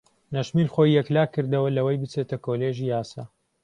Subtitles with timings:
[0.35, 3.23] نەشمیل خۆی یەکلا کردەوە لەوەی بچێتە کۆلێژی یاسا.